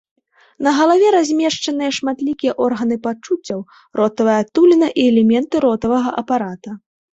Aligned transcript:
На 0.67 0.71
галаве 0.77 1.07
размешчаны 1.15 1.89
шматлікія 1.97 2.55
органы 2.69 2.97
пачуццяў, 3.05 3.59
ротавая 4.01 4.39
адтуліна 4.47 4.87
і 5.03 5.07
элементы 5.13 5.65
ротавага 5.69 6.09
апарата. 6.25 6.71